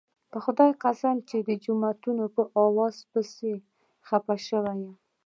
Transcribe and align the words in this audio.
په 0.31 0.37
خدای 0.45 0.71
قسم 0.83 1.15
چې 1.29 1.37
د 1.47 1.49
جومات 1.63 1.97
په 2.35 2.43
اذان 2.63 2.93
پسې 3.11 3.51
خپه 4.07 4.35
شوی 4.47 4.75
یم. 4.81 4.93